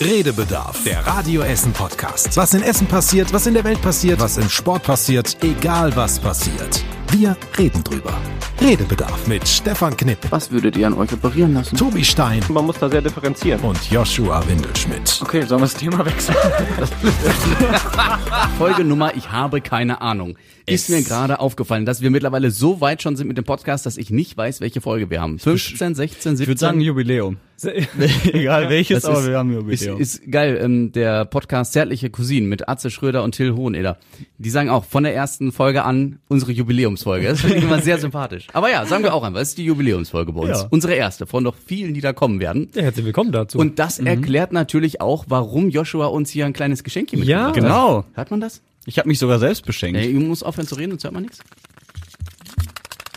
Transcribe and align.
Redebedarf, 0.00 0.82
der 0.84 1.06
Radio 1.06 1.42
Essen 1.42 1.72
Podcast. 1.72 2.34
Was 2.34 2.54
in 2.54 2.62
Essen 2.62 2.86
passiert, 2.86 3.34
was 3.34 3.46
in 3.46 3.52
der 3.52 3.64
Welt 3.64 3.82
passiert, 3.82 4.18
was 4.18 4.38
im 4.38 4.48
Sport 4.48 4.82
passiert, 4.82 5.36
egal 5.42 5.94
was 5.94 6.18
passiert. 6.18 6.82
Wir 7.10 7.36
reden 7.58 7.84
drüber. 7.84 8.14
Redebedarf 8.62 9.26
mit 9.26 9.46
Stefan 9.46 9.94
Knipp, 9.94 10.18
Was 10.30 10.50
würdet 10.50 10.78
ihr 10.78 10.86
an 10.86 10.94
euch 10.94 11.12
operieren 11.12 11.52
lassen? 11.52 11.76
Tobi 11.76 12.02
Stein 12.02 12.42
Man 12.48 12.64
muss 12.64 12.78
da 12.78 12.88
sehr 12.88 13.02
differenzieren. 13.02 13.60
und 13.60 13.90
Joshua 13.90 14.42
Windelschmidt. 14.48 15.20
Okay, 15.22 15.42
sollen 15.42 15.60
wir 15.60 15.66
das 15.66 15.74
Thema 15.74 16.02
wechseln? 16.06 16.36
Folge 18.58 18.84
Nummer, 18.84 19.14
ich 19.14 19.30
habe 19.30 19.60
keine 19.60 20.00
Ahnung. 20.00 20.38
Ist 20.64 20.88
mir 20.88 21.02
gerade 21.02 21.40
aufgefallen, 21.40 21.84
dass 21.84 22.00
wir 22.00 22.10
mittlerweile 22.10 22.50
so 22.50 22.80
weit 22.80 23.02
schon 23.02 23.16
sind 23.16 23.26
mit 23.26 23.36
dem 23.36 23.44
Podcast, 23.44 23.84
dass 23.84 23.98
ich 23.98 24.08
nicht 24.08 24.34
weiß, 24.34 24.62
welche 24.62 24.80
Folge 24.80 25.10
wir 25.10 25.20
haben. 25.20 25.38
15, 25.38 25.94
16, 25.94 26.36
17? 26.38 26.42
Ich 26.42 26.48
würde 26.48 26.60
sagen 26.60 26.80
Jubiläum. 26.80 27.36
Egal 28.32 28.68
welches, 28.70 29.02
Das 29.02 29.10
aber 29.10 29.20
ist- 29.20 29.28
wir 29.28 29.38
haben 29.38 29.50
Ist, 29.70 29.82
Jubiläum. 29.84 30.00
ist 30.00 30.30
geil, 30.30 30.58
ähm, 30.62 30.92
der 30.92 31.24
Podcast 31.24 31.72
Zärtliche 31.72 32.10
Cousinen 32.10 32.48
mit 32.48 32.68
Atze 32.68 32.90
Schröder 32.90 33.22
und 33.22 33.32
Till 33.34 33.54
Hoheneder. 33.54 33.98
Die 34.38 34.50
sagen 34.50 34.70
auch 34.70 34.84
von 34.84 35.02
der 35.04 35.14
ersten 35.14 35.52
Folge 35.52 35.84
an 35.84 36.18
unsere 36.28 36.52
Jubiläumsfolge. 36.52 37.26
Das 37.28 37.40
finde 37.40 37.56
ich 37.56 37.64
immer 37.64 37.80
sehr 37.80 37.98
sympathisch. 37.98 38.46
Aber 38.52 38.70
ja, 38.70 38.84
sagen 38.86 39.02
wir 39.04 39.12
auch 39.14 39.22
einfach, 39.22 39.40
es 39.40 39.50
ist 39.50 39.58
die 39.58 39.64
Jubiläumsfolge 39.64 40.32
bei 40.32 40.40
uns. 40.40 40.60
Ja. 40.62 40.66
Unsere 40.70 40.94
erste 40.94 41.26
von 41.26 41.42
noch 41.44 41.54
vielen, 41.66 41.94
die 41.94 42.00
da 42.00 42.12
kommen 42.12 42.40
werden. 42.40 42.68
Ja, 42.74 42.82
herzlich 42.82 43.04
willkommen 43.06 43.32
dazu. 43.32 43.58
Und 43.58 43.78
das 43.78 43.98
erklärt 43.98 44.52
natürlich 44.52 45.00
auch, 45.00 45.24
warum 45.28 45.68
Joshua 45.70 46.06
uns 46.06 46.30
hier 46.30 46.46
ein 46.46 46.52
kleines 46.52 46.84
Geschenkchen 46.84 47.22
Ja. 47.22 47.46
mitgebracht 47.48 47.72
hat. 47.72 47.78
genau. 47.78 48.04
Hört 48.14 48.30
man 48.30 48.40
das? 48.40 48.62
Ich 48.86 48.98
habe 48.98 49.08
mich 49.08 49.18
sogar 49.18 49.38
selbst 49.38 49.66
beschenkt. 49.66 49.98
Ey, 50.00 50.12
du 50.12 50.20
musst 50.20 50.44
aufhören 50.44 50.66
zu 50.66 50.74
reden, 50.76 50.90
sonst 50.92 51.04
hört 51.04 51.12
man 51.14 51.22
nichts. 51.24 51.38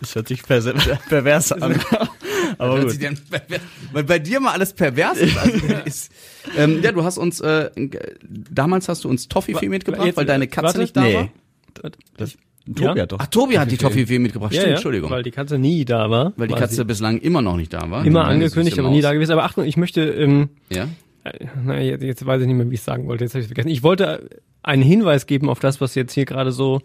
Das 0.02 0.16
hört 0.16 0.28
sich 0.28 0.44
pervers 1.10 1.52
an. 1.54 1.80
aber 2.58 2.82
gut. 2.86 3.00
Weil 3.92 4.04
bei 4.04 4.20
dir 4.20 4.40
mal 4.40 4.52
alles 4.52 4.74
pervers 4.74 5.18
ist. 5.20 5.38
Also, 5.38 5.58
ist 5.86 6.12
ähm, 6.58 6.82
ja, 6.84 6.92
du 6.92 7.04
hast 7.04 7.18
uns, 7.18 7.40
äh, 7.42 7.70
damals 8.50 8.90
hast 8.90 9.04
du 9.04 9.10
uns 9.10 9.28
Toffifee 9.28 9.70
mitgebracht, 9.70 10.06
jetzt- 10.06 10.18
weil 10.18 10.26
deine 10.26 10.48
Katze 10.48 10.66
warte. 10.66 10.80
nicht 10.80 10.96
da 10.96 11.02
Nee. 11.02 11.14
war. 11.16 11.30
Das, 12.18 12.36
Ja? 12.66 12.88
Tobi 12.90 13.02
hat 13.02 13.12
doch. 13.12 13.18
Ach, 13.20 13.28
Tobi 13.28 13.58
hat 13.60 13.70
die 13.72 13.78
Toffifee 13.78 14.20
mitgebracht. 14.20 14.54
ja, 14.54 14.60
Stimmt, 14.62 14.70
ja, 14.70 14.76
Entschuldigung. 14.76 15.10
Weil 15.10 15.24
die 15.24 15.32
Katze 15.32 15.58
nie 15.60 15.84
da 15.86 16.10
war. 16.10 16.32
Weil 16.38 16.48
die 16.48 16.54
Katze 16.54 16.86
bislang 16.86 17.18
immer 17.20 17.42
noch 17.42 17.58
nicht 17.58 17.74
da 17.74 17.90
war. 17.92 18.06
immer 18.06 18.26
angekündigt, 18.26 18.80
aber 18.80 18.90
nie 18.90 19.02
da 19.02 19.12
gewesen. 19.14 19.34
Aber 19.34 19.44
Achtung, 19.44 19.66
ich 19.66 19.76
möchte, 19.76 20.02
ähm, 20.02 20.50
Ja? 20.70 20.88
äh, 21.26 21.46
na, 21.66 21.80
jetzt, 21.82 22.04
jetzt 22.04 22.26
weiß 22.26 22.40
ich 22.42 22.48
nicht 22.48 22.56
mehr, 22.56 22.70
wie 22.70 22.76
ich 22.76 22.80
es 22.80 22.86
sagen 22.86 23.08
wollte. 23.08 23.24
Jetzt 23.26 23.34
habe 23.34 23.42
ich 23.42 23.48
vergessen. 23.48 23.68
Ich 23.70 23.84
wollte 23.84 24.30
einen 24.62 24.82
Hinweis 24.84 25.26
geben 25.26 25.50
auf 25.50 25.60
das, 25.60 25.82
was 25.82 25.94
jetzt 25.96 26.14
hier 26.14 26.24
gerade 26.26 26.54
so 26.54 26.82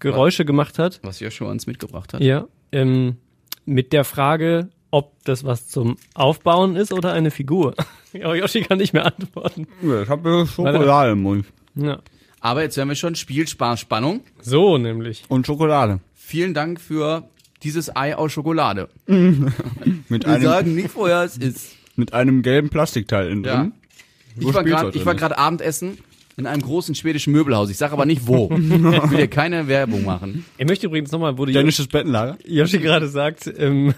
Geräusche 0.00 0.44
gemacht 0.44 0.80
hat. 0.80 0.98
Was 1.04 1.20
Joshua 1.20 1.50
uns 1.52 1.68
mitgebracht 1.68 2.14
hat. 2.14 2.20
Ja, 2.20 2.48
ähm, 2.72 3.16
mit 3.64 3.92
der 3.92 4.02
Frage, 4.02 4.70
ob 4.92 5.12
das 5.24 5.42
was 5.42 5.66
zum 5.66 5.96
Aufbauen 6.14 6.76
ist 6.76 6.92
oder 6.92 7.12
eine 7.12 7.32
Figur. 7.32 7.74
Aber 8.22 8.36
Yoshi 8.36 8.60
kann 8.60 8.78
nicht 8.78 8.92
mehr 8.92 9.06
antworten. 9.06 9.66
Ich 9.82 10.08
habe 10.08 10.46
Schokolade 10.46 11.12
im 11.12 11.22
Mund. 11.22 11.46
Ja. 11.74 11.98
Aber 12.40 12.62
jetzt 12.62 12.76
hören 12.76 12.88
wir 12.88 12.94
schon 12.94 13.14
Spiel, 13.14 13.48
Spaß, 13.48 13.80
Spannung. 13.80 14.20
So 14.40 14.76
nämlich. 14.78 15.24
Und 15.28 15.46
Schokolade. 15.46 16.00
Vielen 16.14 16.54
Dank 16.54 16.80
für 16.80 17.24
dieses 17.62 17.94
Ei 17.96 18.16
aus 18.16 18.32
Schokolade. 18.32 18.88
Mit 19.06 20.26
einem, 20.26 20.74
nicht, 20.74 20.90
vorher 20.90 21.22
es 21.22 21.36
ist. 21.38 21.72
mit 21.96 22.12
einem 22.12 22.42
gelben 22.42 22.68
Plastikteil 22.68 23.30
innen 23.30 23.44
Ja. 23.44 23.56
drin. 23.60 23.72
Ich 24.38 24.52
war 24.54 24.64
gerade, 24.64 24.96
ich 24.96 25.06
war 25.06 25.14
gerade 25.14 25.38
Abendessen 25.38 25.98
in 26.36 26.46
einem 26.46 26.62
großen 26.62 26.94
schwedischen 26.94 27.32
Möbelhaus. 27.32 27.70
Ich 27.70 27.76
sage 27.76 27.92
aber 27.92 28.06
nicht 28.06 28.26
wo. 28.26 28.50
Ich 28.52 28.70
will 28.70 29.16
hier 29.18 29.26
keine 29.28 29.68
Werbung 29.68 30.04
machen. 30.04 30.44
Ich 30.58 30.66
möchte 30.66 30.86
übrigens 30.86 31.12
nochmal, 31.12 31.36
wo 31.38 31.44
die 31.46 31.52
Dänisches 31.52 31.86
Bettenlager. 31.86 32.38
Yoshi 32.46 32.78
gerade 32.78 33.08
sagt, 33.08 33.52
ähm, 33.58 33.94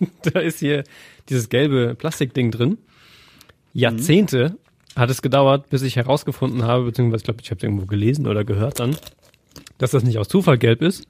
da 0.22 0.40
ist 0.40 0.58
hier 0.58 0.84
dieses 1.28 1.48
gelbe 1.48 1.94
Plastikding 1.94 2.50
drin. 2.50 2.78
Jahrzehnte 3.72 4.56
hat 4.96 5.10
es 5.10 5.22
gedauert, 5.22 5.70
bis 5.70 5.82
ich 5.82 5.96
herausgefunden 5.96 6.64
habe, 6.64 6.84
beziehungsweise 6.84 7.20
ich 7.20 7.24
glaube, 7.24 7.40
ich 7.42 7.50
habe 7.50 7.58
es 7.58 7.62
irgendwo 7.62 7.86
gelesen 7.86 8.26
oder 8.26 8.44
gehört 8.44 8.80
dann, 8.80 8.96
dass 9.78 9.92
das 9.92 10.02
nicht 10.02 10.18
aus 10.18 10.28
Zufall 10.28 10.58
gelb 10.58 10.82
ist, 10.82 11.06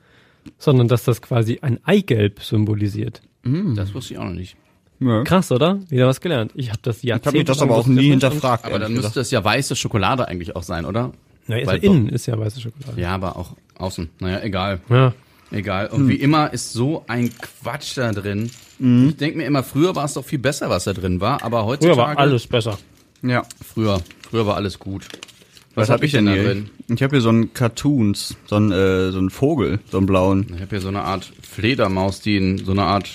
sondern 0.59 0.89
dass 0.89 1.05
das 1.05 1.23
quasi 1.23 1.59
ein 1.63 1.79
Eigelb 1.85 2.43
symbolisiert. 2.43 3.23
Das 3.77 3.95
wusste 3.95 4.15
ich 4.15 4.19
auch 4.19 4.25
noch 4.25 4.33
nicht. 4.33 4.57
Ja. 5.01 5.23
Krass, 5.23 5.53
oder? 5.53 5.79
Wieder 5.89 6.07
was 6.07 6.21
gelernt. 6.21 6.53
Ich 6.55 6.71
habe 6.71 6.81
das 6.83 6.99
Ich 6.99 7.03
habe 7.05 7.09
Jahrzehnte 7.09 7.39
mich 7.39 7.47
das 7.47 7.63
aber 7.63 7.77
auch 7.77 7.87
nie 7.87 8.11
hinterfragt. 8.11 8.65
Aber 8.65 8.79
dann 8.79 8.93
müsste 8.93 9.21
es 9.21 9.31
ja 9.31 9.43
weiße 9.43 9.77
Schokolade 9.77 10.27
eigentlich 10.27 10.57
auch 10.57 10.65
sein, 10.65 10.85
oder? 10.85 11.13
Ja 11.47 11.65
Weil 11.67 11.79
innen 11.79 12.09
ist 12.09 12.27
ja 12.27 12.39
weiße 12.39 12.61
Schokolade. 12.61 13.01
Ja, 13.01 13.15
aber 13.15 13.37
auch 13.37 13.57
außen. 13.77 14.11
Naja, 14.19 14.43
egal. 14.43 14.81
Ja. 14.91 15.15
Egal. 15.51 15.89
Und 15.89 16.09
wie 16.09 16.17
immer 16.17 16.53
ist 16.53 16.73
so 16.73 17.05
ein 17.09 17.31
Quatsch 17.63 17.97
da 17.97 18.13
drin. 18.13 18.51
Ich 18.79 19.17
denke 19.17 19.39
mir 19.39 19.45
immer, 19.45 19.63
früher 19.65 19.97
war 19.97 20.05
es 20.05 20.15
doch 20.15 20.25
viel 20.25 20.39
besser, 20.39 20.71
was 20.71 20.85
da 20.85 20.93
drin 20.93 21.21
war, 21.21 21.43
aber 21.43 21.61
Früher 21.61 21.67
heutzutage. 21.67 21.99
war 21.99 22.19
alles 22.19 22.47
besser. 22.47 22.79
Ja. 23.23 23.43
Früher. 23.67 24.01
Früher 24.31 24.47
war 24.47 24.57
alles 24.57 24.79
gut. 24.79 25.07
Was, 25.75 25.89
hab 25.89 25.95
habe 25.97 26.07
ich 26.07 26.13
denn 26.13 26.27
da 26.27 26.33
hier? 26.33 26.45
drin? 26.45 26.71
Ich 26.89 27.03
habe 27.03 27.17
hier 27.17 27.21
so 27.21 27.29
einen 27.29 27.53
Cartoons, 27.55 28.37
so 28.47 28.57
einen, 28.57 28.73
äh, 28.73 29.11
so 29.11 29.19
einen 29.19 29.31
Vogel, 29.31 29.81
so 29.91 29.99
einen 29.99 30.07
blauen. 30.07 30.47
Ich 30.55 30.61
habe 30.61 30.71
hier 30.71 30.81
so 30.81 30.89
eine 30.89 31.03
Art 31.03 31.33
Fledermaus, 31.43 32.21
die 32.21 32.37
in 32.37 32.65
so 32.65 32.73
eine 32.73 32.83
Art. 32.85 33.09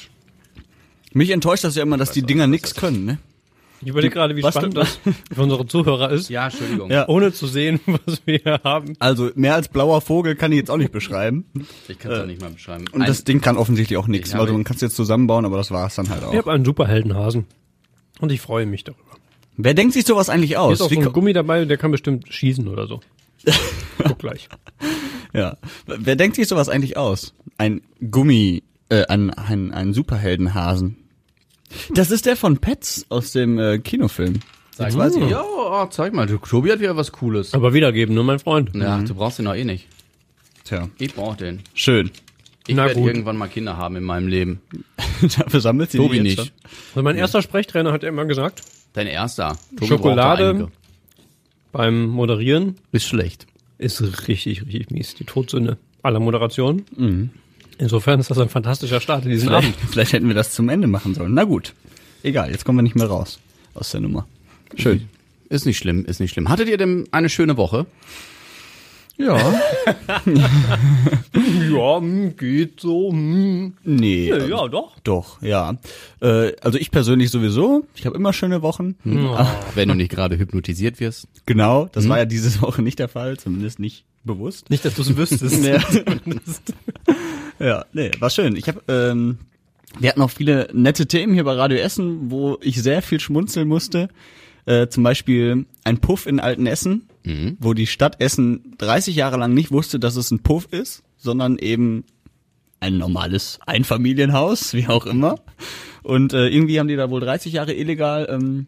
Mich 1.13 1.29
enttäuscht 1.29 1.63
das 1.63 1.75
ja 1.75 1.83
immer, 1.83 1.97
dass 1.97 2.11
die 2.11 2.23
Dinger 2.23 2.47
nix 2.47 2.75
können, 2.75 3.05
ne? 3.05 3.17
Ich 3.83 3.89
überlege 3.89 4.13
gerade, 4.13 4.35
wie 4.35 4.43
Was 4.43 4.53
spannend 4.55 4.77
denn? 4.77 4.83
das 4.83 4.99
für 5.35 5.41
unsere 5.43 5.65
Zuhörer 5.65 6.11
ist, 6.11 6.29
Ja, 6.29 6.45
Entschuldigung. 6.47 6.89
Ja. 6.91 7.07
ohne 7.07 7.33
zu 7.33 7.47
sehen, 7.47 7.79
was 7.85 8.21
wir 8.25 8.37
hier 8.39 8.59
haben. 8.63 8.93
Also 8.99 9.29
mehr 9.35 9.55
als 9.55 9.67
blauer 9.67 10.01
Vogel 10.01 10.35
kann 10.35 10.51
ich 10.51 10.57
jetzt 10.59 10.71
auch 10.71 10.77
nicht 10.77 10.91
beschreiben. 10.91 11.45
Ich 11.87 11.99
kann 11.99 12.11
es 12.11 12.19
auch 12.19 12.25
nicht 12.25 12.41
mal 12.41 12.49
beschreiben. 12.51 12.85
Und 12.91 13.01
Ein- 13.01 13.07
das 13.07 13.23
Ding 13.23 13.41
kann 13.41 13.57
offensichtlich 13.57 13.97
auch 13.97 14.07
nichts. 14.07 14.29
Ich 14.29 14.35
Also 14.35 14.53
man 14.53 14.63
kann 14.63 14.75
es 14.75 14.81
jetzt 14.81 14.95
zusammenbauen, 14.95 15.45
aber 15.45 15.57
das 15.57 15.71
war's 15.71 15.95
dann 15.95 16.09
halt 16.09 16.21
Ich 16.21 16.27
auch. 16.27 16.33
habe 16.33 16.51
einen 16.51 16.65
Superheldenhasen. 16.65 17.45
Und 18.19 18.31
ich 18.31 18.41
freue 18.41 18.65
mich 18.65 18.83
darüber. 18.83 19.01
Wer 19.57 19.73
denkt 19.73 19.93
sich 19.93 20.05
sowas 20.05 20.29
eigentlich 20.29 20.51
Hier 20.51 20.61
aus? 20.61 20.73
ist 20.79 20.81
auch 20.81 20.89
Wie 20.91 20.95
so 20.95 21.01
ein 21.01 21.13
Gummi 21.13 21.33
dabei, 21.33 21.65
der 21.65 21.77
kann 21.77 21.91
bestimmt 21.91 22.31
schießen 22.33 22.67
oder 22.67 22.87
so. 22.87 23.01
Guck 24.03 24.19
gleich. 24.19 24.47
ja. 25.33 25.57
Wer 25.85 26.15
denkt 26.15 26.35
sich 26.37 26.47
sowas 26.47 26.69
eigentlich 26.69 26.97
aus? 26.97 27.33
Ein 27.57 27.81
Gummi, 28.09 28.63
äh, 28.89 29.05
ein, 29.07 29.29
ein, 29.31 29.71
ein 29.73 29.93
Superheldenhasen. 29.93 30.97
Das 31.93 32.11
ist 32.11 32.25
der 32.25 32.35
von 32.35 32.57
Pets 32.57 33.05
aus 33.09 33.31
dem 33.31 33.57
äh, 33.59 33.79
Kinofilm. 33.79 34.39
Sag 34.75 34.95
weiß 34.97 35.15
ich. 35.17 35.29
Ja, 35.29 35.43
oh, 35.43 35.85
zeig 35.89 36.13
mal. 36.13 36.25
Du, 36.25 36.37
Tobi 36.37 36.71
hat 36.71 36.79
wieder 36.79 36.95
was 36.97 37.11
Cooles. 37.11 37.53
Aber 37.53 37.73
wiedergeben, 37.73 38.15
nur 38.15 38.23
mein 38.23 38.39
Freund. 38.39 38.71
Ja, 38.73 38.99
du 38.99 39.13
brauchst 39.13 39.37
den 39.37 39.45
doch 39.45 39.55
eh 39.55 39.63
nicht. 39.65 39.87
Tja, 40.63 40.89
Ich 40.97 41.13
brauch 41.13 41.35
den. 41.35 41.59
schön. 41.73 42.09
Ich 42.65 42.75
werde 42.77 42.97
irgendwann 42.99 43.35
mal 43.35 43.47
Kinder 43.49 43.75
haben 43.75 43.97
in 43.97 44.03
meinem 44.03 44.27
Leben. 44.27 44.61
Dafür 45.37 45.59
sammelt 45.59 45.91
sie 45.91 45.97
Tobi 45.97 46.21
die 46.21 46.29
jetzt 46.29 46.39
nicht. 46.39 46.53
Also 46.95 47.03
mein 47.03 47.17
erster 47.17 47.41
Sprechtrainer 47.41 47.91
hat 47.91 48.03
ja 48.03 48.09
immer 48.09 48.25
gesagt, 48.25 48.61
Dein 48.93 49.07
erster. 49.07 49.57
Tobi 49.75 49.87
Schokolade. 49.87 50.71
beim 51.71 52.05
Moderieren 52.07 52.75
Ist 52.91 53.05
schlecht. 53.07 53.47
ist 53.77 54.27
richtig, 54.27 54.61
richtig 54.65 54.91
mies. 54.91 55.13
Die 55.15 55.25
Todsünde 55.25 55.77
aller 56.03 56.19
Moderation. 56.21 56.83
Mhm. 56.95 57.31
Insofern 57.77 58.19
ist 58.19 58.29
das 58.29 58.37
ein 58.37 58.49
fantastischer 58.49 58.99
Start 59.01 59.25
in 59.25 59.31
diesen 59.31 59.47
Vielleicht, 59.49 59.67
Abend. 59.77 59.89
vielleicht 59.91 60.13
hätten 60.13 60.27
wir 60.27 60.35
das 60.35 60.51
zum 60.51 60.69
Ende 60.69 60.87
machen 60.87 61.13
sollen. 61.15 61.33
Na 61.33 61.43
gut. 61.43 61.73
Egal, 62.23 62.51
jetzt 62.51 62.65
kommen 62.65 62.77
wir 62.77 62.83
nicht 62.83 62.95
mehr 62.95 63.07
raus 63.07 63.39
aus 63.73 63.91
der 63.91 64.01
Nummer. 64.01 64.27
Schön. 64.77 65.09
Ist 65.49 65.65
nicht 65.65 65.77
schlimm, 65.77 66.05
ist 66.05 66.19
nicht 66.19 66.31
schlimm. 66.31 66.49
Hattet 66.49 66.69
ihr 66.69 66.77
denn 66.77 67.07
eine 67.11 67.29
schöne 67.29 67.57
Woche? 67.57 67.85
Ja. 69.17 69.37
Ja, 71.71 71.97
hm, 71.97 72.35
geht 72.37 72.79
so. 72.79 73.11
hm. 73.11 73.73
Nee. 73.83 74.29
Ja, 74.29 74.37
ja, 74.37 74.67
doch. 74.67 74.95
Doch, 75.03 75.41
ja. 75.41 75.77
Äh, 76.21 76.53
also 76.61 76.77
ich 76.77 76.91
persönlich 76.91 77.31
sowieso. 77.31 77.85
Ich 77.95 78.05
habe 78.05 78.15
immer 78.15 78.31
schöne 78.33 78.61
Wochen. 78.61 78.95
Wenn 79.03 79.87
du 79.89 79.95
nicht 79.95 80.11
gerade 80.11 80.37
hypnotisiert 80.37 80.99
wirst. 80.99 81.27
Genau, 81.45 81.89
das 81.91 82.07
war 82.09 82.19
ja 82.19 82.25
diese 82.25 82.61
Woche 82.61 82.81
nicht 82.81 82.99
der 82.99 83.07
Fall, 83.07 83.37
zumindest 83.37 83.79
nicht 83.79 84.05
bewusst. 84.23 84.69
Nicht, 84.69 84.85
dass 84.85 84.95
du 84.95 85.01
es 85.01 85.15
wüsstest. 85.17 85.63
Ja. 87.59 87.85
nee, 87.93 88.11
war 88.19 88.29
schön. 88.29 88.55
Ich 88.55 88.67
habe, 88.67 88.81
ähm, 88.87 89.37
wir 89.99 90.09
hatten 90.09 90.21
auch 90.21 90.31
viele 90.31 90.69
nette 90.73 91.05
Themen 91.07 91.33
hier 91.33 91.43
bei 91.43 91.53
Radio 91.53 91.77
Essen, 91.77 92.31
wo 92.31 92.57
ich 92.61 92.81
sehr 92.81 93.01
viel 93.01 93.19
schmunzeln 93.19 93.67
musste. 93.67 94.09
Äh, 94.65 94.87
zum 94.87 95.03
Beispiel 95.03 95.65
ein 95.83 95.99
Puff 95.99 96.25
in 96.25 96.39
Altenessen, 96.39 97.07
wo 97.59 97.73
die 97.73 97.87
Stadt 97.87 98.19
Essen 98.21 98.75
30 98.79 99.15
Jahre 99.15 99.37
lang 99.37 99.53
nicht 99.53 99.71
wusste, 99.71 99.99
dass 99.99 100.15
es 100.15 100.31
ein 100.31 100.39
Puff 100.39 100.67
ist, 100.71 101.03
sondern 101.17 101.57
eben 101.57 102.03
ein 102.79 102.97
normales 102.97 103.59
Einfamilienhaus, 103.65 104.73
wie 104.73 104.87
auch 104.87 105.05
immer. 105.05 105.35
Und 106.01 106.33
äh, 106.33 106.47
irgendwie 106.47 106.79
haben 106.79 106.87
die 106.89 106.95
da 106.97 107.09
wohl 107.09 107.21
30 107.21 107.53
Jahre 107.53 107.73
illegal 107.73 108.27
ähm, 108.29 108.67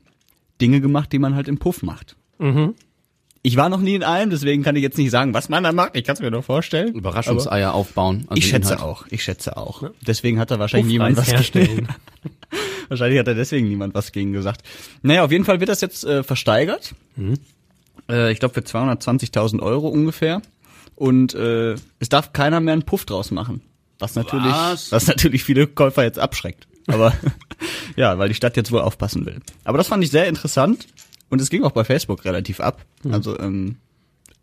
Dinge 0.61 0.79
gemacht, 0.79 1.11
die 1.11 1.19
man 1.19 1.35
halt 1.35 1.47
im 1.49 1.57
Puff 1.57 1.83
macht. 1.83 2.15
Ich 3.45 3.57
war 3.57 3.69
noch 3.69 3.79
nie 3.79 3.93
in 3.93 4.01
einem, 4.01 4.31
deswegen 4.31 4.63
kann 4.63 4.75
ich 4.75 4.81
jetzt 4.81 4.97
nicht 4.97 5.11
sagen, 5.11 5.35
was 5.35 5.49
man 5.49 5.63
da 5.63 5.71
macht. 5.71 5.95
Ich 5.95 6.03
kann 6.03 6.15
es 6.15 6.19
mir 6.19 6.31
doch 6.31 6.43
vorstellen. 6.43 6.95
Überraschungseier 6.95 7.75
aufbauen. 7.75 8.25
Also 8.27 8.39
ich 8.39 8.47
schätze 8.47 8.73
Inhalt. 8.73 8.89
auch. 8.89 9.05
Ich 9.11 9.23
schätze 9.23 9.55
auch. 9.55 9.83
Deswegen 10.01 10.39
hat 10.39 10.49
da 10.49 10.57
wahrscheinlich 10.57 10.91
niemand 10.91 11.15
Puffreis 11.15 11.31
was 11.31 11.39
herstellen. 11.39 11.87
Wahrscheinlich 12.87 13.19
hat 13.19 13.27
da 13.27 13.35
deswegen 13.35 13.67
niemand 13.67 13.93
was 13.93 14.11
gegen 14.11 14.33
gesagt. 14.33 14.63
Naja, 15.03 15.23
auf 15.23 15.31
jeden 15.31 15.45
Fall 15.45 15.59
wird 15.59 15.69
das 15.69 15.81
jetzt 15.81 16.03
äh, 16.05 16.23
versteigert. 16.23 16.95
Äh, 18.09 18.31
ich 18.31 18.39
glaube 18.39 18.55
für 18.55 18.61
220.000 18.61 19.61
Euro 19.61 19.89
ungefähr. 19.89 20.41
Und 20.95 21.35
äh, 21.35 21.75
es 21.99 22.09
darf 22.09 22.33
keiner 22.33 22.59
mehr 22.61 22.73
einen 22.73 22.83
Puff 22.83 23.05
draus 23.05 23.29
machen. 23.29 23.61
Was 23.99 24.15
natürlich, 24.15 24.51
Was? 24.51 24.91
was 24.91 25.05
natürlich 25.05 25.43
viele 25.43 25.67
Käufer 25.67 26.01
jetzt 26.03 26.17
abschreckt. 26.17 26.67
Aber 26.87 27.13
ja, 27.95 28.17
weil 28.17 28.29
die 28.29 28.35
Stadt 28.35 28.57
jetzt 28.57 28.71
wohl 28.71 28.81
aufpassen 28.81 29.27
will. 29.27 29.39
Aber 29.65 29.77
das 29.77 29.87
fand 29.87 30.03
ich 30.03 30.09
sehr 30.09 30.27
interessant. 30.27 30.87
Und 31.35 31.41
es 31.41 31.49
ging 31.49 31.63
auch 31.63 31.71
bei 31.71 31.83
Facebook 31.83 32.23
relativ 32.23 32.61
ab. 32.61 32.85
Also 33.11 33.37
ähm, 33.37 33.75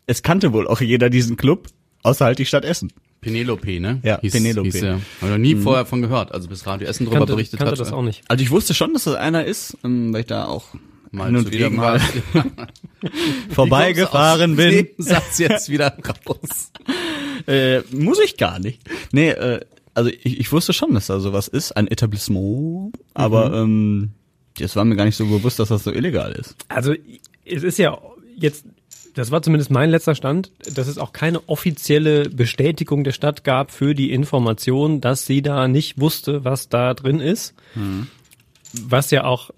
es 0.05 0.21
kannte 0.21 0.53
wohl 0.53 0.67
auch 0.67 0.79
jeder 0.79 1.09
diesen 1.09 1.37
Club, 1.37 1.69
außer 2.03 2.25
halt 2.25 2.37
die 2.37 2.45
Stadt 2.45 2.65
Essen. 2.65 2.93
Penelope, 3.19 3.79
ne? 3.79 3.99
Ja, 4.03 4.17
Penelope. 4.17 4.69
Hieß 4.69 4.81
der. 4.81 4.93
Hab 4.93 5.01
ich 5.23 5.29
noch 5.29 5.37
nie 5.39 5.55
vorher 5.55 5.87
von 5.87 6.03
gehört, 6.03 6.31
also 6.31 6.47
bis 6.49 6.67
Radio 6.67 6.87
Essen 6.87 7.05
darüber 7.05 7.25
berichtet 7.25 7.57
kannte 7.57 7.71
hat. 7.71 7.79
das 7.79 7.91
auch 7.91 8.03
nicht. 8.03 8.21
Also 8.27 8.43
ich 8.43 8.51
wusste 8.51 8.75
schon, 8.75 8.93
dass 8.93 9.05
das 9.05 9.15
einer 9.15 9.43
ist, 9.43 9.75
ähm, 9.83 10.13
weil 10.13 10.21
ich 10.21 10.27
da 10.27 10.45
auch 10.45 10.67
Mal 11.09 11.27
hin 11.27 11.37
und 11.37 11.51
wieder 11.51 11.69
gegen 11.69 11.77
mal 11.77 11.99
vorbeigefahren 13.49 14.55
bin. 14.55 14.71
dem 14.71 14.87
Satz 14.99 15.39
jetzt 15.39 15.69
wieder 15.69 15.97
raus. 16.27 16.71
Äh, 17.45 17.81
muss 17.91 18.19
ich 18.19 18.37
gar 18.37 18.57
nicht. 18.59 18.79
Nee, 19.11 19.31
äh, 19.31 19.59
also 19.93 20.09
ich, 20.09 20.39
ich 20.39 20.51
wusste 20.53 20.71
schon, 20.71 20.93
dass 20.93 21.07
da 21.07 21.19
sowas 21.19 21.49
ist, 21.49 21.73
ein 21.73 21.89
Etablissement, 21.89 22.93
aber 23.13 23.53
ähm, 23.53 24.11
das 24.57 24.75
war 24.75 24.85
mir 24.85 24.95
gar 24.95 25.05
nicht 25.05 25.15
so 25.15 25.25
bewusst, 25.25 25.59
dass 25.59 25.69
das 25.69 25.83
so 25.83 25.91
illegal 25.91 26.31
ist. 26.33 26.55
Also 26.69 26.93
es 27.45 27.63
ist 27.63 27.77
ja 27.77 27.99
jetzt, 28.35 28.65
das 29.13 29.31
war 29.31 29.41
zumindest 29.41 29.71
mein 29.71 29.89
letzter 29.89 30.15
Stand, 30.15 30.51
dass 30.73 30.87
es 30.87 30.97
auch 30.97 31.13
keine 31.13 31.47
offizielle 31.47 32.29
Bestätigung 32.29 33.03
der 33.03 33.11
Stadt 33.11 33.43
gab 33.43 33.71
für 33.71 33.93
die 33.93 34.11
Information, 34.11 35.01
dass 35.01 35.25
sie 35.25 35.41
da 35.41 35.67
nicht 35.67 35.99
wusste, 35.99 36.43
was 36.45 36.69
da 36.69 36.93
drin 36.93 37.19
ist. 37.19 37.53
Was 38.73 39.11
ja 39.11 39.23
auch 39.23 39.51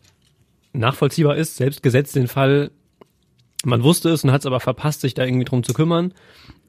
nachvollziehbar 0.74 1.38
ist, 1.38 1.56
selbst 1.56 1.84
gesetzt 1.84 2.16
den 2.16 2.28
Fall, 2.28 2.72
man 3.64 3.84
wusste 3.84 4.10
es 4.10 4.24
und 4.24 4.32
hat 4.32 4.42
es 4.42 4.46
aber 4.46 4.60
verpasst, 4.60 5.02
sich 5.02 5.14
da 5.14 5.24
irgendwie 5.24 5.46
drum 5.46 5.64
zu 5.64 5.74
kümmern. 5.74 6.14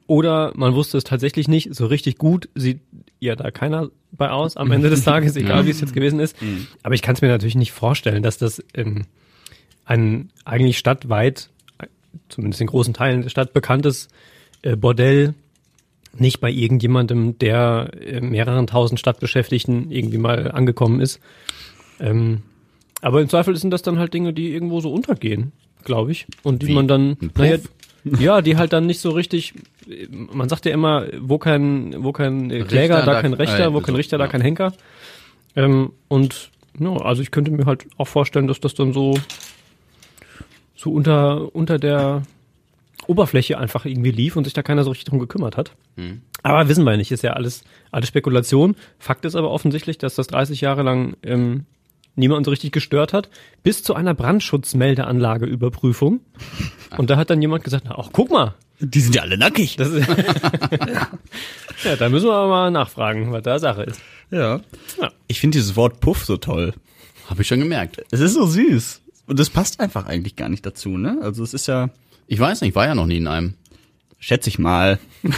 Oder 0.07 0.53
man 0.55 0.73
wusste 0.73 0.97
es 0.97 1.03
tatsächlich 1.03 1.47
nicht, 1.47 1.75
so 1.75 1.85
richtig 1.85 2.17
gut 2.17 2.49
sieht 2.55 2.79
ja 3.19 3.35
da 3.35 3.51
keiner 3.51 3.89
bei 4.11 4.29
aus 4.29 4.55
am 4.55 4.71
Ende 4.71 4.89
des 4.89 5.03
Tages, 5.03 5.35
egal 5.35 5.65
wie 5.65 5.69
es 5.69 5.81
jetzt 5.81 5.93
gewesen 5.93 6.19
ist. 6.19 6.35
Aber 6.81 6.95
ich 6.95 7.01
kann 7.01 7.15
es 7.15 7.21
mir 7.21 7.27
natürlich 7.27 7.55
nicht 7.55 7.73
vorstellen, 7.73 8.23
dass 8.23 8.37
das 8.37 8.63
ähm, 8.73 9.05
ein 9.85 10.29
eigentlich 10.45 10.77
stadtweit, 10.77 11.49
zumindest 12.29 12.61
in 12.61 12.67
großen 12.67 12.93
Teilen 12.93 13.21
der 13.21 13.29
Stadt 13.29 13.53
bekanntes 13.53 14.07
äh, 14.61 14.75
Bordell 14.75 15.33
nicht 16.19 16.39
bei 16.39 16.49
irgendjemandem, 16.49 17.37
der 17.37 17.91
äh, 17.99 18.21
mehreren 18.21 18.67
tausend 18.67 18.99
Stadtbeschäftigten 18.99 19.91
irgendwie 19.91 20.17
mal 20.17 20.51
angekommen 20.51 20.99
ist. 20.99 21.19
Ähm, 21.99 22.43
aber 23.01 23.21
im 23.21 23.29
Zweifel 23.29 23.55
sind 23.55 23.71
das 23.71 23.81
dann 23.81 23.99
halt 23.99 24.13
Dinge, 24.13 24.33
die 24.33 24.51
irgendwo 24.51 24.79
so 24.79 24.91
untergehen, 24.91 25.51
glaube 25.83 26.11
ich. 26.11 26.27
Und 26.43 26.63
die 26.63 26.67
Wie? 26.67 26.73
man 26.73 26.87
dann, 26.87 27.17
naja, 27.35 27.57
ja, 28.19 28.41
die 28.41 28.57
halt 28.57 28.73
dann 28.73 28.85
nicht 28.85 28.99
so 28.99 29.11
richtig, 29.11 29.53
man 30.09 30.49
sagt 30.49 30.65
ja 30.65 30.71
immer, 30.71 31.05
wo 31.19 31.37
kein, 31.37 32.03
wo 32.03 32.11
kein 32.11 32.51
äh, 32.51 32.63
Kläger, 32.63 32.97
Richter, 32.97 33.05
da 33.05 33.13
da- 33.13 33.21
kein 33.21 33.33
Rechter, 33.33 33.65
äh, 33.65 33.73
wo 33.73 33.81
kein 33.81 33.95
Richter, 33.95 34.17
da 34.17 34.25
ja. 34.25 34.31
kein 34.31 34.41
Henker. 34.41 34.73
Ähm, 35.55 35.91
und 36.07 36.51
ja, 36.79 36.91
also 36.97 37.21
ich 37.21 37.31
könnte 37.31 37.51
mir 37.51 37.65
halt 37.65 37.85
auch 37.97 38.07
vorstellen, 38.07 38.47
dass 38.47 38.59
das 38.59 38.75
dann 38.75 38.93
so, 38.93 39.15
so 40.75 40.91
unter, 40.91 41.55
unter 41.55 41.79
der 41.79 42.23
Oberfläche 43.07 43.57
einfach 43.57 43.85
irgendwie 43.85 44.11
lief 44.11 44.35
und 44.35 44.43
sich 44.43 44.53
da 44.53 44.63
keiner 44.63 44.83
so 44.83 44.91
richtig 44.91 45.05
drum 45.05 45.19
gekümmert 45.19 45.57
hat. 45.57 45.71
Hm. 45.95 46.21
Aber 46.43 46.67
wissen 46.69 46.83
wir 46.83 46.97
nicht, 46.97 47.11
ist 47.11 47.23
ja 47.23 47.33
alles, 47.33 47.63
alles 47.91 48.09
Spekulation. 48.09 48.75
Fakt 48.99 49.25
ist 49.25 49.35
aber 49.35 49.49
offensichtlich, 49.51 49.97
dass 49.97 50.15
das 50.15 50.27
30 50.27 50.61
Jahre 50.61 50.83
lang 50.83 51.15
ähm, 51.23 51.65
niemand 52.17 52.45
so 52.45 52.51
richtig 52.51 52.71
gestört 52.71 53.13
hat, 53.13 53.29
bis 53.63 53.83
zu 53.83 53.95
einer 53.95 54.13
Brandschutzmeldeanlageüberprüfung. 54.13 56.21
Und 56.97 57.09
da 57.09 57.17
hat 57.17 57.29
dann 57.29 57.41
jemand 57.41 57.63
gesagt, 57.63 57.85
na, 57.87 57.95
ach, 57.97 58.09
guck 58.11 58.29
mal, 58.31 58.55
Die 58.79 58.99
sind 58.99 59.15
ja 59.15 59.21
alle 59.23 59.37
nackig. 59.37 59.75
das 59.77 59.89
ist, 59.89 60.07
ja, 61.83 61.95
da 61.97 62.09
müssen 62.09 62.27
wir 62.27 62.33
aber 62.33 62.49
mal 62.49 62.71
nachfragen, 62.71 63.31
was 63.31 63.43
da 63.43 63.59
Sache 63.59 63.83
ist. 63.83 64.01
Ja. 64.31 64.61
Ja. 64.99 65.11
Ich 65.27 65.39
finde 65.39 65.57
dieses 65.57 65.75
Wort 65.75 65.99
Puff 65.99 66.25
so 66.25 66.37
toll. 66.37 66.73
Habe 67.29 67.41
ich 67.41 67.47
schon 67.47 67.59
gemerkt. 67.59 68.03
Es 68.11 68.19
ist 68.19 68.33
so 68.33 68.45
süß. 68.45 69.01
Und 69.27 69.39
das 69.39 69.49
passt 69.49 69.79
einfach 69.79 70.05
eigentlich 70.05 70.35
gar 70.35 70.49
nicht 70.49 70.65
dazu, 70.65 70.97
ne? 70.97 71.17
Also 71.21 71.43
es 71.43 71.53
ist 71.53 71.67
ja, 71.67 71.89
Ich 72.27 72.39
weiß 72.39 72.61
nicht, 72.61 72.69
ich 72.69 72.75
war 72.75 72.85
ja 72.87 72.95
noch 72.95 73.05
nie 73.05 73.17
in 73.17 73.27
einem. 73.27 73.53
schätze 74.19 74.49
ich 74.49 74.59
mal, 74.59 74.99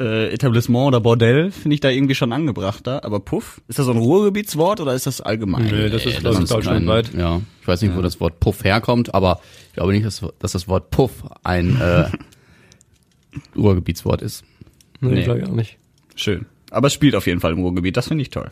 äh, 0.00 0.32
Etablissement 0.32 0.88
oder 0.88 1.00
Bordell 1.00 1.50
finde 1.50 1.74
ich 1.74 1.80
da 1.80 1.88
irgendwie 1.90 2.14
schon 2.14 2.32
angebrachter. 2.32 3.04
Aber 3.04 3.20
Puff, 3.20 3.60
ist 3.68 3.78
das 3.78 3.86
so 3.86 3.92
ein 3.92 3.98
Ruhrgebietswort 3.98 4.80
oder 4.80 4.94
ist 4.94 5.06
das 5.06 5.20
allgemein? 5.20 5.66
Nö, 5.66 5.88
das 5.90 6.04
ist, 6.04 6.24
Äh, 6.24 6.30
ich, 6.30 6.38
ist 6.40 6.50
deutschlandweit. 6.50 7.10
kein- 7.12 7.20
Ja, 7.20 7.40
ich 7.60 7.68
weiß 7.68 7.82
nicht, 7.82 7.96
wo 7.96 8.02
das 8.02 8.18
Wort 8.20 8.40
Puff 8.40 8.64
herkommt, 8.64 9.14
aber 9.14 9.40
ich 9.68 9.74
glaube 9.74 9.92
nicht, 9.92 10.04
dass, 10.04 10.22
dass 10.38 10.52
das 10.52 10.66
Wort 10.68 10.90
Puff 10.90 11.24
ein 11.44 11.80
äh, 11.80 12.04
Urgebietswort 13.54 14.22
ist. 14.22 14.44
Nee, 15.00 15.10
Nee. 15.14 15.22
glaube 15.24 15.40
ich 15.40 15.46
auch 15.46 15.52
nicht. 15.54 15.78
Schön. 16.16 16.46
Aber 16.70 16.88
es 16.88 16.92
spielt 16.92 17.14
auf 17.14 17.26
jeden 17.26 17.40
Fall 17.40 17.52
im 17.52 17.58
Ruhrgebiet, 17.60 17.96
das 17.96 18.08
finde 18.08 18.22
ich 18.22 18.30
toll. 18.30 18.50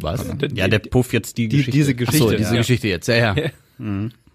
Was? 0.00 0.24
Ja, 0.54 0.68
der 0.68 0.78
Puff 0.78 1.12
jetzt 1.12 1.36
die, 1.36 1.48
Die, 1.48 1.58
Geschichte. 1.58 1.72
diese 1.72 1.92
Ach 1.92 1.96
Geschichte. 1.96 2.18
so, 2.28 2.30
diese 2.36 2.54
ja. 2.54 2.60
Geschichte 2.60 2.88
jetzt, 2.88 3.08
ja, 3.08 3.34
ja. 3.34 3.50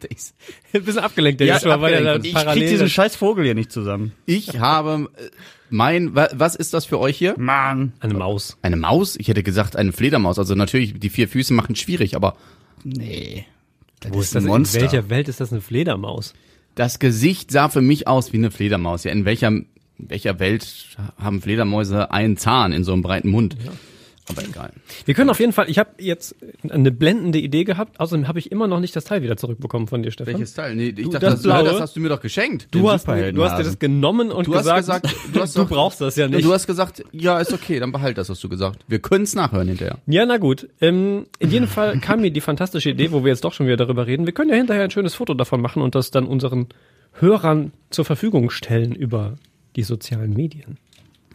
Ich, 0.09 0.17
Ein 0.73 0.83
bisschen 0.83 1.01
abgelenkt, 1.01 1.39
der 1.39 1.47
Ja, 1.47 1.53
Joshua, 1.55 1.81
weil 1.81 1.93
er 1.93 2.01
da 2.01 2.13
abgelenkt. 2.15 2.27
Ich 2.27 2.33
krieg 2.33 2.43
parallel 2.45 2.69
diesen 2.69 2.89
scheiß 2.89 3.15
Vogel 3.15 3.45
hier 3.45 3.55
nicht 3.55 3.71
zusammen. 3.71 4.11
ich 4.25 4.59
habe 4.59 5.09
äh, 5.17 5.29
mein, 5.69 6.15
wa- 6.15 6.29
was 6.33 6.55
ist 6.55 6.73
das 6.73 6.85
für 6.85 6.99
euch 6.99 7.17
hier? 7.17 7.35
Mann. 7.37 7.93
eine 7.99 8.13
Maus. 8.13 8.57
Eine 8.61 8.75
Maus? 8.77 9.15
Ich 9.19 9.27
hätte 9.27 9.43
gesagt 9.43 9.75
eine 9.75 9.91
Fledermaus. 9.91 10.39
Also 10.39 10.55
natürlich, 10.55 10.99
die 10.99 11.09
vier 11.09 11.27
Füße 11.27 11.53
machen 11.53 11.75
schwierig, 11.75 12.15
aber 12.15 12.35
Nee. 12.83 13.45
Das 13.99 14.13
Wo 14.13 14.21
ist 14.21 14.35
das? 14.35 14.43
ein 14.43 14.45
In 14.47 14.49
Monster. 14.53 14.81
welcher 14.81 15.09
Welt 15.09 15.27
ist 15.27 15.39
das 15.39 15.51
eine 15.51 15.61
Fledermaus? 15.61 16.33
das 16.75 16.99
Gesicht 16.99 17.49
sah 17.49 17.69
für 17.69 17.81
mich 17.81 18.07
aus 18.07 18.31
wie 18.33 18.37
eine 18.37 18.51
Fledermaus. 18.51 19.03
Ja, 19.03 19.11
in 19.11 19.25
welcher, 19.25 19.47
in 19.47 19.65
welcher 19.97 20.37
Welt 20.39 20.95
haben 21.19 21.41
Fledermäuse 21.41 22.11
einen 22.11 22.37
Zahn 22.37 22.71
in 22.71 22.83
so 22.83 22.93
einem 22.93 23.01
breiten 23.01 23.29
Mund? 23.31 23.57
Aber 24.29 24.43
egal. 24.43 24.71
Wir 25.05 25.13
können 25.13 25.29
auf 25.29 25.39
jeden 25.39 25.53
Fall, 25.53 25.69
ich 25.69 25.79
habe 25.79 25.91
jetzt 25.99 26.35
eine 26.69 26.91
blendende 26.91 27.39
Idee 27.39 27.63
gehabt, 27.63 27.97
außerdem 27.99 28.27
habe 28.27 28.39
ich 28.39 28.51
immer 28.51 28.67
noch 28.67 28.81
nicht 28.81 28.93
das 28.93 29.05
Teil 29.05 29.21
wieder 29.23 29.37
zurückbekommen 29.37 29.87
von 29.87 30.03
dir, 30.03 30.11
Stefan. 30.11 30.33
Welches 30.33 30.53
Teil? 30.53 30.75
Nee, 30.75 30.89
ich 30.89 30.95
Du, 30.95 31.09
dachte, 31.11 31.25
das 31.27 31.33
das, 31.35 31.43
Blaue? 31.43 31.63
das 31.63 31.79
hast 31.79 31.95
du 31.95 32.01
mir 32.01 32.09
doch 32.09 32.19
geschenkt. 32.19 32.67
Du 32.71 32.89
hast, 32.91 33.07
du 33.07 33.11
hast 33.45 33.57
dir 33.57 33.63
das 33.63 33.79
genommen 33.79 34.29
und 34.31 34.45
Du 34.47 34.55
hast 34.55 34.65
gesagt, 34.65 35.03
gesagt, 35.03 35.15
du 35.33 35.39
hast 35.41 35.55
du 35.55 35.61
doch- 35.61 35.69
brauchst 35.69 36.01
das 36.01 36.17
ja 36.17 36.27
nicht. 36.27 36.43
Du 36.43 36.51
hast 36.51 36.67
gesagt, 36.67 37.03
ja, 37.13 37.39
ist 37.39 37.53
okay, 37.53 37.79
dann 37.79 37.93
behalt 37.93 38.17
das, 38.17 38.27
hast 38.29 38.43
du 38.43 38.49
gesagt. 38.49 38.79
Wir 38.89 38.99
können 38.99 39.23
es 39.23 39.33
nachhören 39.33 39.69
hinterher. 39.69 39.97
ja, 40.07 40.25
na 40.25 40.37
gut. 40.37 40.67
Ähm, 40.81 41.27
in 41.39 41.49
jedem 41.51 41.67
Fall 41.69 41.97
kam 41.99 42.19
mir 42.21 42.31
die 42.31 42.41
fantastische 42.41 42.89
Idee, 42.89 43.11
wo 43.13 43.23
wir 43.23 43.29
jetzt 43.31 43.45
doch 43.45 43.53
schon 43.53 43.65
wieder 43.67 43.77
darüber 43.77 44.07
reden. 44.07 44.25
Wir 44.25 44.33
können 44.33 44.49
ja 44.49 44.57
hinterher 44.57 44.83
ein 44.83 44.91
schönes 44.91 45.15
Foto 45.15 45.35
davon 45.35 45.61
machen 45.61 45.81
und 45.81 45.95
das 45.95 46.11
dann 46.11 46.25
unseren 46.25 46.67
Hörern 47.13 47.71
zur 47.91 48.03
Verfügung 48.03 48.49
stellen 48.49 48.93
über 48.93 49.37
die 49.77 49.83
sozialen 49.83 50.33
Medien. 50.33 50.77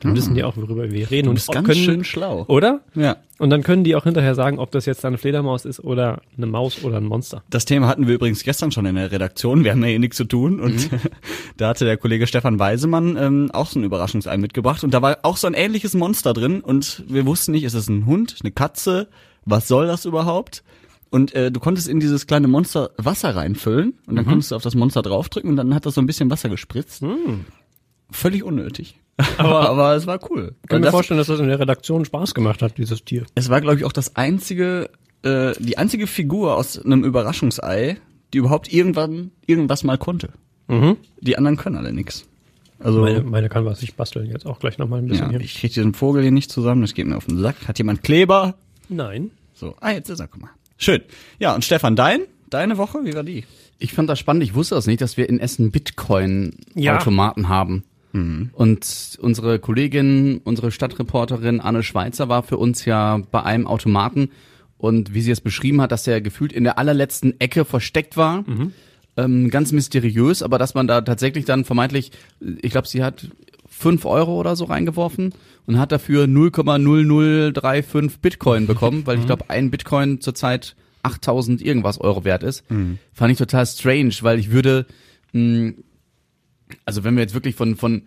Dann 0.03 0.17
wissen 0.17 0.35
die 0.35 0.43
auch, 0.45 0.57
worüber 0.57 0.91
wir 0.91 1.11
reden. 1.11 1.29
und 1.29 1.35
bist 1.35 1.49
auch 1.49 1.55
ganz 1.55 1.69
können, 1.69 1.85
schön 1.85 2.05
schlau. 2.05 2.45
Oder? 2.49 2.81
Ja. 2.95 3.17
Und 3.39 3.51
dann 3.51 3.63
können 3.63 3.85
die 3.85 3.97
auch 3.97 4.05
hinterher 4.05 4.35
sagen, 4.35 4.59
ob 4.59 4.71
das 4.71 4.87
jetzt 4.87 5.05
eine 5.05 5.19
Fledermaus 5.19 5.65
ist 5.65 5.83
oder 5.83 6.23
eine 6.37 6.47
Maus 6.47 6.85
oder 6.85 6.97
ein 6.97 7.05
Monster. 7.05 7.43
Das 7.51 7.65
Thema 7.65 7.89
hatten 7.89 8.07
wir 8.07 8.15
übrigens 8.15 8.43
gestern 8.43 8.73
schon 8.73 8.87
in 8.87 8.97
der 8.97 9.11
Redaktion. 9.11 9.65
Wir 9.65 9.73
haben 9.73 9.83
ja 9.83 9.91
eh 9.91 9.99
nichts 9.99 10.17
zu 10.17 10.25
tun. 10.25 10.61
Und 10.61 10.91
da 11.57 11.69
hatte 11.69 11.85
der 11.85 11.97
Kollege 11.97 12.27
Stefan 12.27 12.59
Weisemann 12.59 13.17
ähm, 13.17 13.51
auch 13.53 13.67
so 13.67 13.81
ein 13.81 13.85
Überraschungsei 13.85 14.37
mitgebracht. 14.37 14.85
Und 14.85 14.93
da 14.93 15.03
war 15.03 15.19
auch 15.23 15.37
so 15.37 15.47
ein 15.47 15.55
ähnliches 15.55 15.95
Monster 15.95 16.33
drin. 16.33 16.61
Und 16.61 17.05
wir 17.09 17.27
wussten 17.27 17.53
nicht, 17.53 17.65
ist 17.65 17.75
es 17.75 17.89
ein 17.89 18.07
Hund, 18.07 18.37
eine 18.43 18.51
Katze? 18.51 19.09
Was 19.45 19.69
soll 19.69 19.87
das 19.87 20.05
überhaupt? 20.05 20.63
Und 21.11 21.35
äh, 21.35 21.53
du 21.53 21.61
konntest 21.61 21.89
in 21.89 22.01
dieses 22.01 22.27
kleine 22.27 22.49
Monster 22.49 22.91
Wasser 22.97 23.37
reinfüllen. 23.37 23.95
Und 24.07 24.17
dann 24.17 24.25
konntest 24.25 24.51
du 24.51 24.57
auf 24.57 24.63
das 24.63 24.75
Monster 24.75 25.03
draufdrücken. 25.03 25.51
Und 25.51 25.57
dann 25.57 25.75
hat 25.75 25.85
das 25.85 25.95
so 25.95 26.01
ein 26.01 26.07
bisschen 26.07 26.31
Wasser 26.31 26.49
gespritzt. 26.49 27.03
Völlig 28.13 28.45
unnötig. 28.45 28.99
Aber, 29.39 29.69
aber 29.69 29.95
es 29.95 30.07
war 30.07 30.19
cool. 30.31 30.55
Ich 30.63 30.69
kann 30.69 30.81
mir 30.81 30.87
Das- 30.87 30.93
vorstellen, 30.95 31.19
dass 31.19 31.27
das 31.27 31.39
in 31.39 31.47
der 31.49 31.59
Redaktion 31.61 32.05
Spaß 32.05 32.35
gemacht 32.35 32.63
hat, 32.63 32.79
dieses 32.79 33.05
Tier. 33.05 33.25
es 33.35 33.51
war, 33.51 33.61
glaube 33.61 33.77
ich, 33.77 33.85
auch 33.85 33.93
das 33.93 34.17
einzige, 34.17 34.89
äh, 35.23 35.53
die 35.59 35.77
einzige 35.79 36.07
Figur 36.07 36.57
aus 36.57 36.83
einem 36.83 37.05
Überraschungsei, 37.05 37.99
die 38.33 38.39
überhaupt 38.39 38.73
irgendwann 38.73 39.31
irgendwas 39.47 39.85
mal 39.85 39.99
konnte. 39.99 40.31
Mhm. 40.69 40.97
Die 41.21 41.37
anderen 41.37 41.57
können 41.59 41.77
alle 41.77 41.93
nix. 41.93 42.25
Also 42.79 43.03
Meine, 43.03 43.23
meine 43.23 43.49
kann 43.51 43.65
was. 43.67 43.83
Ich 43.83 43.95
basteln 43.95 44.27
jetzt 44.31 44.47
auch 44.47 44.59
gleich 44.59 44.79
nochmal 44.79 45.01
ein 45.01 45.07
bisschen 45.07 45.27
ja, 45.27 45.31
hier. 45.33 45.41
ich 45.41 45.55
krieg 45.61 45.73
diesen 45.75 45.93
Vogel 45.95 46.23
hier 46.23 46.33
nicht 46.33 46.51
zusammen, 46.51 46.81
das 46.81 46.95
geht 46.95 47.07
mir 47.07 47.17
auf 47.17 47.27
den 47.27 47.39
Sack. 47.39 47.69
Hat 47.69 47.79
jemand 47.79 48.03
Kleber? 48.03 48.55
Nein. 48.89 49.31
So, 49.55 49.77
ah, 49.81 49.91
jetzt 49.91 50.09
ist 50.09 50.19
er, 50.21 50.27
guck 50.27 50.41
mal. 50.43 50.51
Schön. 50.79 51.03
Ja, 51.39 51.55
und 51.55 51.65
Stefan, 51.65 51.95
dein? 51.97 52.23
Deine 52.51 52.77
Woche, 52.79 53.05
wie 53.05 53.15
war 53.15 53.23
die? 53.23 53.45
Ich 53.79 53.93
fand 53.93 54.09
das 54.11 54.19
spannend, 54.19 54.43
ich 54.43 54.55
wusste 54.55 54.75
das 54.75 54.87
nicht, 54.87 55.01
dass 55.03 55.17
wir 55.17 55.29
in 55.29 55.39
Essen 55.39 55.71
Bitcoin-Automaten 55.71 57.49
haben. 57.49 57.85
Und 58.13 59.19
unsere 59.21 59.59
Kollegin, 59.59 60.41
unsere 60.45 60.71
Stadtreporterin 60.71 61.61
Anne 61.61 61.83
Schweizer 61.83 62.29
war 62.29 62.43
für 62.43 62.59
uns 62.59 62.85
ja 62.85 63.23
bei 63.31 63.43
einem 63.43 63.67
Automaten 63.67 64.31
und 64.77 65.15
wie 65.15 65.23
sie 65.23 65.31
es 65.31 65.41
beschrieben 65.41 65.81
hat, 65.81 65.93
dass 65.93 66.03
der 66.03 66.21
gefühlt 66.21 66.53
in 66.53 66.65
der 66.65 66.77
allerletzten 66.79 67.41
Ecke 67.41 67.65
versteckt 67.65 68.17
war. 68.17 68.45
Ähm, 69.17 69.51
ganz 69.51 69.73
mysteriös, 69.73 70.43
aber 70.43 70.59
dass 70.59 70.75
man 70.75 70.87
da 70.87 71.01
tatsächlich 71.03 71.45
dann 71.45 71.65
vermeintlich, 71.65 72.13
ich 72.41 72.71
glaube, 72.73 72.89
sie 72.89 73.03
hat 73.05 73.29
fünf 73.69 74.05
Euro 74.05 74.39
oder 74.39 74.57
so 74.57 74.65
reingeworfen 74.65 75.35
und 75.67 75.79
hat 75.79 75.93
dafür 75.93 76.25
0,0035 76.27 78.19
Bitcoin 78.21 78.67
bekommen, 78.67 79.07
weil 79.07 79.19
ich 79.19 79.27
glaube, 79.27 79.49
ein 79.49 79.71
Bitcoin 79.71 80.21
zurzeit 80.21 80.77
8000 81.03 81.63
irgendwas 81.63 81.99
Euro 82.01 82.25
wert 82.25 82.43
ist. 82.43 82.65
Fand 83.13 83.33
ich 83.33 83.39
total 83.39 83.67
strange, 83.67 84.15
weil 84.23 84.39
ich 84.39 84.51
würde, 84.51 84.87
mh, 85.33 85.73
also 86.85 87.05
wenn 87.05 87.15
wir 87.15 87.23
jetzt 87.23 87.35
wirklich 87.35 87.55
von, 87.55 87.77
von 87.77 88.03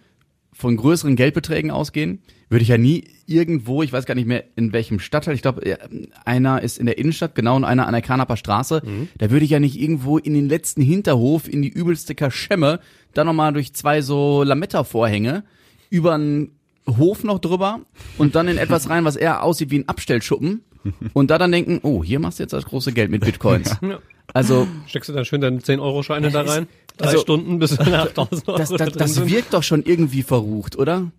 von 0.56 0.78
größeren 0.78 1.18
Geldbeträgen 1.18 1.70
ausgehen, 1.70 2.20
würde 2.48 2.64
ich 2.64 2.70
ja 2.70 2.78
nie 2.78 3.04
irgendwo, 3.26 3.84
ich 3.84 3.92
weiß 3.92 4.06
gar 4.06 4.16
nicht 4.16 4.28
mehr 4.28 4.46
in 4.56 4.72
welchem 4.72 5.00
Stadtteil, 5.00 5.36
ich 5.36 5.42
glaube, 5.42 5.78
einer 6.24 6.62
ist 6.62 6.78
in 6.78 6.86
der 6.86 6.98
Innenstadt, 6.98 7.36
genau, 7.36 7.58
und 7.58 7.66
einer 7.66 7.88
an 7.88 7.92
der 7.92 8.02
Kanaper 8.02 8.38
Straße, 8.38 8.82
mhm. 8.86 9.10
da 9.18 9.32
würde 9.32 9.44
ich 9.44 9.52
ja 9.52 9.60
nicht 9.60 9.78
irgendwo 9.78 10.18
in 10.18 10.34
den 10.34 10.48
letzten 10.48 10.82
Hinterhof, 10.82 11.50
in 11.50 11.62
die 11.62 11.68
übelste 11.68 12.16
Kaschemme, 12.16 12.80
dann 13.14 13.28
nochmal 13.28 13.52
durch 13.52 13.74
zwei 13.74 14.02
so 14.02 14.44
Lametta-Vorhänge 14.44 15.44
über 15.90 16.14
einen 16.14 16.52
Hof 16.88 17.26
noch 17.26 17.40
drüber 17.40 17.82
und 18.18 18.36
dann 18.36 18.48
in 18.48 18.58
etwas 18.58 18.90
rein, 18.90 19.04
was 19.04 19.18
eher 19.18 19.44
aussieht 19.44 19.72
wie 19.72 19.80
ein 19.80 19.90
Abstellschuppen 19.90 20.64
und 21.14 21.32
da 21.32 21.38
dann 21.38 21.52
denken, 21.52 21.82
oh, 21.84 22.02
hier 22.02 22.20
machst 22.20 22.40
du 22.40 22.44
jetzt 22.44 22.54
das 22.54 22.66
große 22.66 22.94
Geld 22.94 23.12
mit 23.12 23.22
Bitcoins. 23.26 23.76
Ja. 23.82 24.00
Also 24.34 24.68
steckst 24.88 25.10
du 25.10 25.14
dann 25.14 25.26
schön 25.26 25.42
deine 25.42 25.60
10-Euro-Scheine 25.60 26.32
da 26.32 26.42
rein? 26.42 26.68
Drei 26.98 27.08
also, 27.08 27.20
Stunden 27.20 27.60
bis 27.60 27.80
8000 27.80 28.48
Euro. 28.48 28.58
Das, 28.58 28.70
das, 28.70 28.94
das 28.94 29.28
wirkt 29.28 29.54
doch 29.54 29.64
schon 29.64 29.84
irgendwie 29.84 30.24
verrucht, 30.24 30.78
oder? 30.78 31.12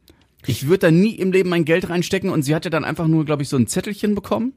Ich 0.47 0.69
würde 0.69 0.79
da 0.79 0.91
nie 0.91 1.15
im 1.15 1.33
Leben 1.33 1.49
mein 1.49 1.65
Geld 1.65 1.89
reinstecken 1.89 2.31
und 2.31 2.43
sie 2.43 2.55
hat 2.55 2.65
ja 2.65 2.71
dann 2.71 2.85
einfach 2.85 3.09
nur, 3.09 3.25
glaube 3.25 3.43
ich, 3.43 3.49
so 3.49 3.57
ein 3.57 3.67
Zettelchen 3.67 4.15
bekommen. 4.15 4.53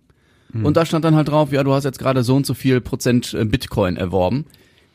Mhm. 0.53 0.65
Und 0.65 0.77
da 0.77 0.86
stand 0.86 1.06
dann 1.06 1.15
halt 1.15 1.29
drauf, 1.29 1.51
ja, 1.51 1.63
du 1.63 1.74
hast 1.74 1.84
jetzt 1.84 2.00
gerade 2.00 2.24
so 2.24 2.36
und 2.36 2.46
so 2.46 2.53
viel 2.53 2.82
Prozent 2.82 3.34
äh, 3.34 3.46
Bitcoin 3.46 3.98
erworben. 3.98 4.46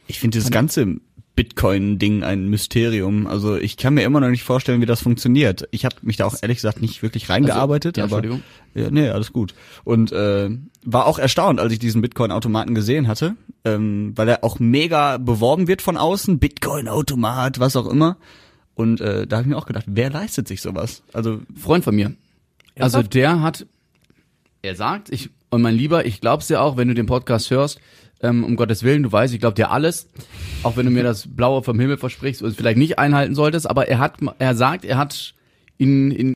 Ich 0.07 0.21
finde 0.21 0.39
das 0.39 0.51
ganze 0.51 0.99
Bitcoin-Ding 1.37 2.23
ein 2.23 2.49
Mysterium. 2.49 3.27
Also 3.27 3.57
ich 3.57 3.77
kann 3.77 3.95
mir 3.95 4.03
immer 4.03 4.21
noch 4.21 4.29
nicht 4.29 4.45
vorstellen, 4.45 4.81
wie 4.81 4.87
das 4.87 5.01
funktioniert. 5.01 5.69
Ich 5.73 5.85
habe 5.85 5.97
mich 6.03 6.17
da 6.17 6.27
auch 6.27 6.37
ehrlich 6.41 6.59
gesagt 6.59 6.81
nicht 6.81 7.03
wirklich 7.03 7.29
reingearbeitet. 7.29 7.99
Also, 7.99 8.21
ja, 8.21 8.31
aber 8.31 8.41
ja, 8.75 8.91
nee, 8.91 9.09
alles 9.09 9.33
gut. 9.33 9.55
Und 9.85 10.13
äh, 10.13 10.51
war 10.85 11.07
auch 11.07 11.19
erstaunt, 11.19 11.61
als 11.61 11.73
ich 11.73 11.79
diesen 11.79 12.03
Bitcoin-Automaten 12.03 12.75
gesehen 12.75 13.09
hatte, 13.09 13.37
ähm, 13.65 14.13
weil 14.17 14.29
er 14.29 14.45
auch 14.45 14.59
mega 14.59 15.19
beworben 15.19 15.67
wird 15.67 15.83
von 15.83 15.97
außen. 15.97 16.39
Bitcoin-Automat, 16.39 17.59
was 17.59 17.77
auch 17.77 17.87
immer. 17.87 18.17
Und 18.75 19.01
äh, 19.01 19.27
da 19.27 19.37
habe 19.37 19.45
ich 19.45 19.51
mir 19.51 19.59
auch 19.59 19.67
gedacht, 19.67 19.87
wer 19.89 20.11
leistet 20.11 20.49
sich 20.49 20.61
sowas? 20.61 21.03
Also 21.13 21.41
Freund 21.57 21.85
von 21.85 21.95
mir. 21.95 22.13
Also 22.79 23.03
der 23.03 23.41
hat, 23.41 23.67
er 24.63 24.75
sagt, 24.75 25.11
ich 25.11 25.31
und 25.55 25.63
mein 25.63 25.77
Lieber, 25.77 26.05
ich 26.05 26.21
glaub's 26.21 26.49
dir 26.49 26.61
auch, 26.61 26.77
wenn 26.77 26.89
du 26.89 26.95
den 26.95 27.07
Podcast 27.07 27.49
hörst, 27.53 27.79
ähm, 28.25 28.43
um 28.43 28.57
Gottes 28.57 28.83
Willen, 28.83 29.03
du 29.03 29.13
weißt, 29.13 29.35
ich 29.35 29.41
glaub 29.41 29.55
dir 29.55 29.71
alles, 29.71 30.09
auch 30.63 30.77
wenn 30.77 30.87
du 30.87 30.93
mir 30.93 31.03
das 31.03 31.29
Blaue 31.29 31.63
vom 31.63 31.79
Himmel 31.79 31.99
versprichst 31.99 32.43
und 32.43 32.49
es 32.49 32.57
vielleicht 32.57 32.79
nicht 32.79 32.99
einhalten 32.99 33.35
solltest, 33.35 33.69
aber 33.69 33.89
er 33.89 33.99
hat, 33.99 34.15
er 34.39 34.55
sagt, 34.55 34.85
er 34.85 34.97
hat 34.97 35.35
in, 35.77 36.11
in 36.11 36.33